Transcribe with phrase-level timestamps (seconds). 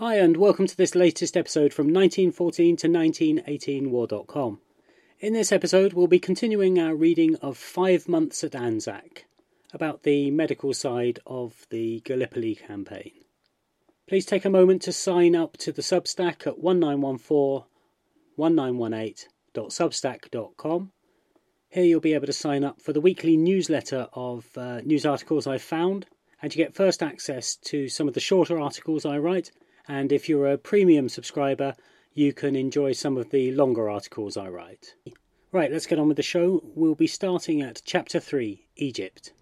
[0.00, 4.58] Hi, and welcome to this latest episode from 1914 to 1918 War.com.
[5.18, 9.26] In this episode, we'll be continuing our reading of Five Months at Anzac,
[9.74, 13.12] about the medical side of the Gallipoli campaign.
[14.08, 17.66] Please take a moment to sign up to the Substack at 1914
[18.38, 20.92] 1918.substack.com.
[21.68, 25.46] Here you'll be able to sign up for the weekly newsletter of uh, news articles
[25.46, 26.06] I've found,
[26.40, 29.50] and you get first access to some of the shorter articles I write.
[29.88, 31.74] And if you're a premium subscriber,
[32.14, 34.94] you can enjoy some of the longer articles I write.
[35.52, 36.62] Right, let's get on with the show.
[36.74, 39.32] We'll be starting at Chapter 3 Egypt.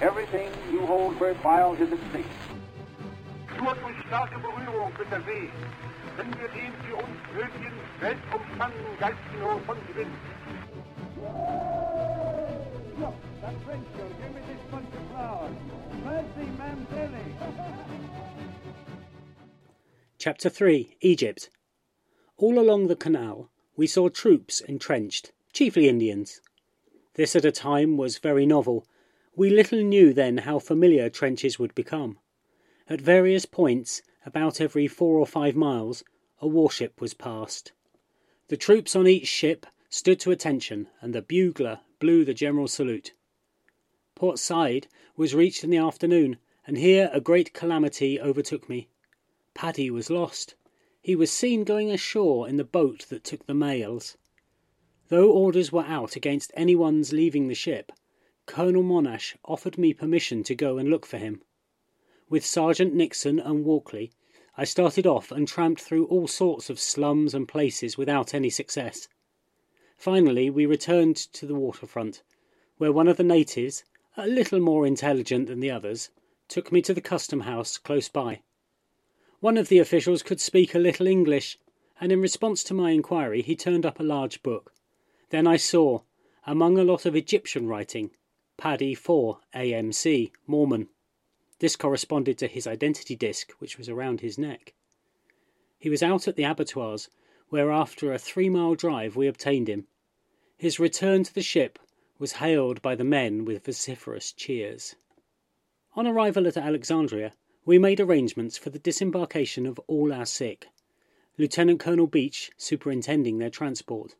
[0.00, 2.26] Everything you hold worthwhile is at stake.
[3.58, 5.48] Nur durch starke Berührung mit der See
[6.16, 10.10] können wir den für uns nötigen weltumspannenden Geistnot von Gewinn.
[20.24, 21.50] Chapter 3 Egypt.
[22.38, 26.40] All along the canal, we saw troops entrenched, chiefly Indians.
[27.12, 28.86] This at a time was very novel.
[29.36, 32.18] We little knew then how familiar trenches would become.
[32.88, 36.02] At various points, about every four or five miles,
[36.40, 37.72] a warship was passed.
[38.48, 43.12] The troops on each ship stood to attention, and the bugler blew the general salute.
[44.16, 46.36] Port Said was reached in the afternoon,
[46.66, 48.88] and here a great calamity overtook me.
[49.54, 50.56] Paddy was lost.
[51.00, 54.16] He was seen going ashore in the boat that took the mails.
[55.10, 57.92] Though orders were out against anyone's leaving the ship,
[58.46, 61.40] Colonel Monash offered me permission to go and look for him.
[62.28, 64.10] With Sergeant Nixon and Walkley,
[64.56, 69.06] I started off and tramped through all sorts of slums and places without any success.
[69.96, 72.22] Finally, we returned to the waterfront,
[72.78, 73.84] where one of the natives,
[74.16, 76.10] a little more intelligent than the others,
[76.48, 78.42] took me to the custom house close by.
[79.40, 81.58] One of the officials could speak a little English,
[82.00, 84.74] and in response to my inquiry, he turned up a large book.
[85.30, 86.02] Then I saw,
[86.46, 88.10] among a lot of Egyptian writing,
[88.56, 90.88] Paddy 4 AMC, Mormon.
[91.60, 94.74] This corresponded to his identity disc, which was around his neck.
[95.78, 97.08] He was out at the abattoirs,
[97.48, 99.86] where after a three mile drive we obtained him.
[100.56, 101.78] His return to the ship
[102.18, 104.94] was hailed by the men with vociferous cheers.
[105.94, 107.32] On arrival at Alexandria,
[107.66, 110.68] we made arrangements for the disembarkation of all our sick,
[111.36, 114.14] Lieutenant Colonel Beach superintending their transport.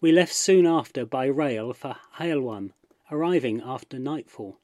[0.00, 2.72] We left soon after by rail for Hailwan,
[3.10, 4.58] arriving after nightfall.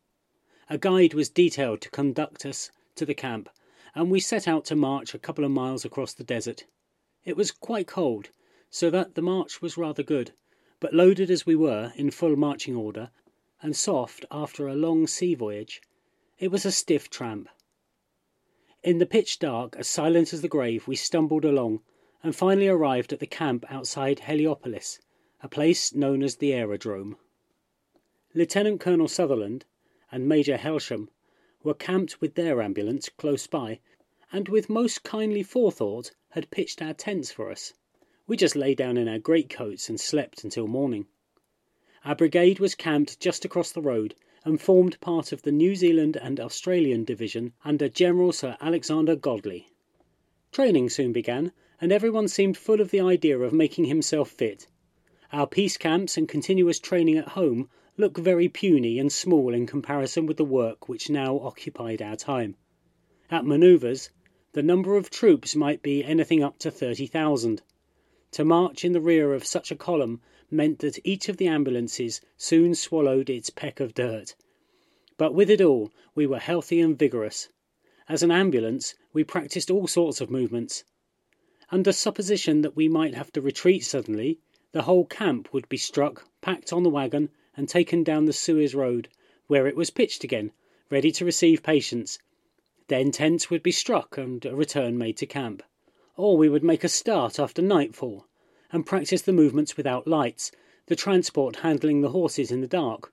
[0.69, 3.49] A guide was detailed to conduct us to the camp,
[3.95, 6.65] and we set out to march a couple of miles across the desert.
[7.25, 8.31] It was quite cold,
[8.71, 10.33] so that the march was rather good,
[10.79, 13.11] but loaded as we were, in full marching order,
[13.61, 15.83] and soft after a long sea voyage,
[16.39, 17.49] it was a stiff tramp.
[18.85, 21.83] In the pitch dark, as silent as the grave, we stumbled along,
[22.23, 25.01] and finally arrived at the camp outside Heliopolis,
[25.43, 27.17] a place known as the aerodrome.
[28.35, 29.65] Lieutenant Colonel Sutherland
[30.13, 31.11] and Major Helsham
[31.65, 33.81] were camped with their ambulance close by,
[34.33, 37.73] and with most kindly forethought had pitched our tents for us.
[38.27, 41.07] We just lay down in our greatcoats and slept until morning.
[42.05, 46.17] Our brigade was camped just across the road and formed part of the New Zealand
[46.17, 49.69] and Australian Division under General Sir Alexander Godley.
[50.53, 54.67] Training soon began, and everyone seemed full of the idea of making himself fit.
[55.33, 60.27] Our peace camps and continuous training at home look very puny and small in comparison
[60.27, 62.57] with the work which now occupied our time.
[63.31, 64.11] At manoeuvres,
[64.59, 67.63] the number of troops might be anything up to 30,000.
[68.33, 70.21] To march in the rear of such a column
[70.51, 74.35] meant that each of the ambulances soon swallowed its peck of dirt.
[75.17, 77.51] But with it all, we were healthy and vigorous.
[78.09, 80.83] As an ambulance, we practiced all sorts of movements.
[81.71, 84.41] Under supposition that we might have to retreat suddenly,
[84.73, 88.75] the whole camp would be struck, packed on the wagon, and taken down the Suez
[88.75, 89.09] Road,
[89.47, 90.51] where it was pitched again,
[90.91, 92.19] ready to receive patients.
[92.89, 95.63] Then tents would be struck and a return made to camp.
[96.17, 98.27] Or we would make a start after nightfall
[98.73, 100.51] and practice the movements without lights,
[100.87, 103.13] the transport handling the horses in the dark.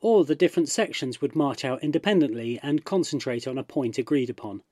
[0.00, 4.62] Or the different sections would march out independently and concentrate on a point agreed upon.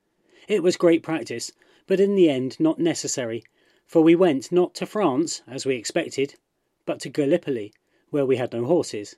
[0.48, 1.52] It was great practice,
[1.86, 3.44] but in the end not necessary,
[3.86, 6.34] for we went not to France, as we expected,
[6.84, 7.72] but to Gallipoli,
[8.10, 9.16] where we had no horses.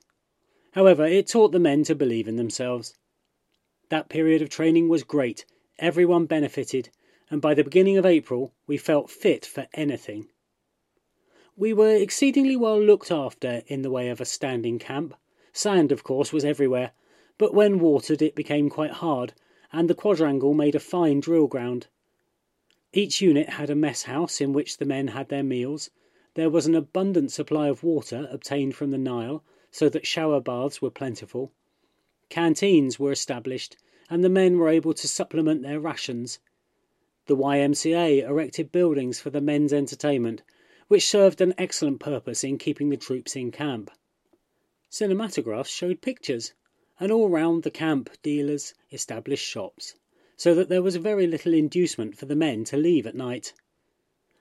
[0.71, 2.93] However, it taught the men to believe in themselves.
[3.89, 5.45] That period of training was great,
[5.79, 6.89] everyone benefited,
[7.29, 10.29] and by the beginning of April we felt fit for anything.
[11.57, 15.15] We were exceedingly well looked after in the way of a standing camp.
[15.51, 16.91] Sand, of course, was everywhere,
[17.37, 19.33] but when watered it became quite hard,
[19.73, 21.87] and the quadrangle made a fine drill ground.
[22.93, 25.89] Each unit had a mess house in which the men had their meals.
[26.35, 30.81] There was an abundant supply of water obtained from the Nile, so that shower baths
[30.81, 31.51] were plentiful.
[32.29, 33.75] Canteens were established,
[34.09, 36.39] and the men were able to supplement their rations.
[37.25, 38.21] The Y.M.C.A.
[38.21, 40.43] erected buildings for the men's entertainment,
[40.87, 43.91] which served an excellent purpose in keeping the troops in camp.
[44.91, 46.53] Cinematographs showed pictures,
[46.99, 49.95] and all round the camp dealers established shops,
[50.35, 53.53] so that there was very little inducement for the men to leave at night.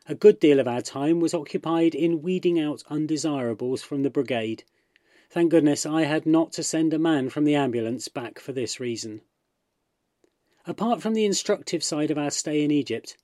[0.07, 4.65] A good deal of our time was occupied in weeding out undesirables from the brigade.
[5.31, 8.81] Thank goodness I had not to send a man from the ambulance back for this
[8.81, 9.21] reason.
[10.65, 13.17] Apart from the instructive side of our stay in Egypt,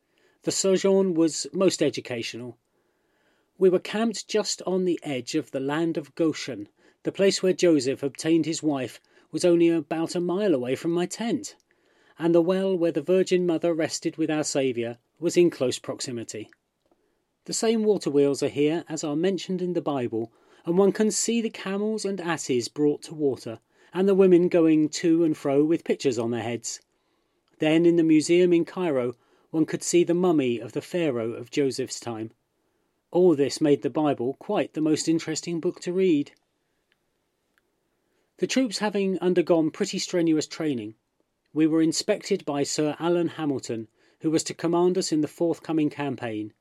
[0.43, 2.59] the sojourn was most educational.
[3.57, 6.69] We were camped just on the edge of the land of Goshen.
[7.05, 9.01] The place where Joseph obtained his wife
[9.33, 11.57] was only about a mile away from my tent,
[12.19, 16.51] and the well where the Virgin Mother rested with our Saviour was in close proximity.
[17.47, 20.31] The same water wheels are here as are mentioned in the Bible,
[20.65, 23.61] and one can see the camels and asses brought to water,
[23.93, 26.81] and the women going to and fro with pitchers on their heads.
[27.59, 29.15] Then in the museum in Cairo
[29.51, 32.33] one could see the mummy of the Pharaoh of Joseph's time.
[33.13, 36.33] All this made the Bible quite the most interesting book to read.
[38.39, 40.97] The troops having undergone pretty strenuous training,
[41.53, 43.87] we were inspected by Sir Ian Hamilton,
[44.23, 46.53] who was to command us in the forthcoming campaign.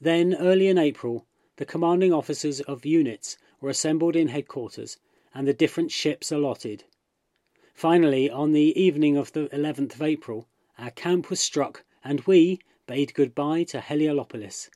[0.00, 1.26] Then, early in April,
[1.60, 4.96] the commanding officers of units were assembled in headquarters
[5.34, 6.84] and the different ships allotted.
[7.74, 10.48] Finally, on the evening of the 11th of April,
[10.78, 14.70] our camp was struck and we bade goodbye to Heliopolis.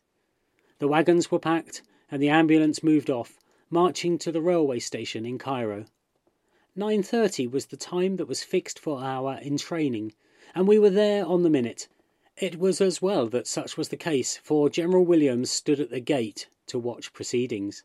[0.78, 3.38] The wagons were packed, and the ambulance moved off,
[3.70, 5.86] marching to the railway station in Cairo.
[6.76, 10.12] 9.30 was the time that was fixed for our entraining,
[10.54, 11.88] and we were there on the minute.
[12.36, 16.00] It was as well that such was the case, for General Williams stood at the
[16.00, 17.84] gate to watch proceedings.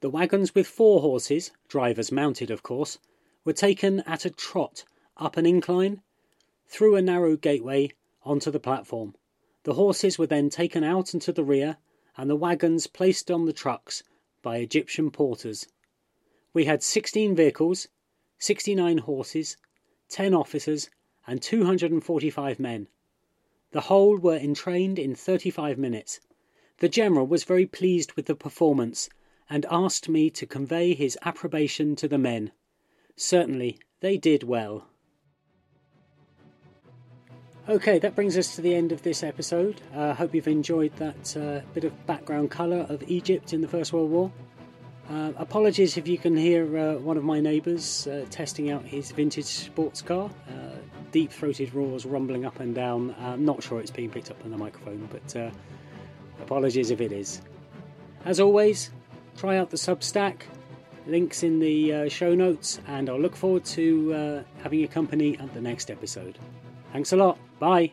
[0.00, 2.98] The wagons with four horses, drivers mounted of course,
[3.44, 4.84] were taken at a trot
[5.16, 6.02] up an incline,
[6.66, 7.90] through a narrow gateway,
[8.22, 9.14] onto the platform.
[9.64, 11.78] The horses were then taken out into the rear,
[12.16, 14.02] and the wagons placed on the trucks
[14.42, 15.66] by Egyptian porters.
[16.52, 17.88] We had 16 vehicles,
[18.38, 19.56] 69 horses,
[20.08, 20.90] 10 officers,
[21.26, 22.88] and 245 men.
[23.72, 26.20] The whole were entrained in 35 minutes.
[26.80, 29.08] The General was very pleased with the performance
[29.50, 32.52] and asked me to convey his approbation to the men.
[33.16, 34.86] Certainly, they did well.
[37.68, 39.80] Okay, that brings us to the end of this episode.
[39.92, 43.68] I uh, hope you've enjoyed that uh, bit of background colour of Egypt in the
[43.68, 44.32] First World War.
[45.10, 49.10] Uh, apologies if you can hear uh, one of my neighbours uh, testing out his
[49.10, 50.30] vintage sports car.
[50.48, 50.76] Uh,
[51.10, 53.14] deep throated roars rumbling up and down.
[53.18, 55.52] I'm not sure it's being picked up on the microphone, but
[56.40, 57.40] apologies if it is.
[58.24, 58.90] As always,
[59.36, 60.42] try out the Substack.
[61.06, 65.38] Links in the uh, show notes, and I'll look forward to uh, having your company
[65.38, 66.38] at the next episode.
[66.92, 67.38] Thanks a lot.
[67.58, 67.92] Bye.